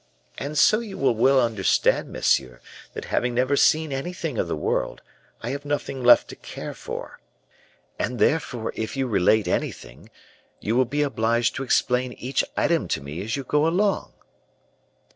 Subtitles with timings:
[0.39, 2.59] And so you will understand, monsieur,
[2.93, 5.03] that having never seen anything of the world,
[5.43, 7.19] I have nothing left to care for;
[7.99, 10.09] and therefore, if you relate anything,
[10.59, 14.13] you will be obliged to explain each item to me as you go along."